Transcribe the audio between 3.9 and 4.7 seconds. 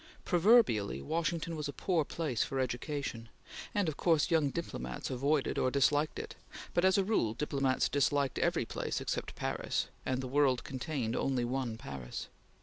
course young